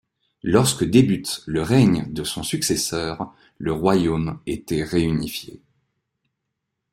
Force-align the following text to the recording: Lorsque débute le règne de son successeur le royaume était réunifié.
Lorsque 0.41 0.83
débute 0.83 1.43
le 1.45 1.61
règne 1.61 2.11
de 2.11 2.23
son 2.23 2.41
successeur 2.41 3.35
le 3.59 3.71
royaume 3.71 4.39
était 4.47 4.81
réunifié. 4.83 5.61